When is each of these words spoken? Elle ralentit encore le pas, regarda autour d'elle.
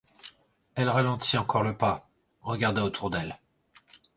Elle 0.73 0.89
ralentit 0.89 1.37
encore 1.37 1.61
le 1.61 1.77
pas, 1.77 2.09
regarda 2.41 2.83
autour 2.83 3.11
d'elle. 3.11 3.37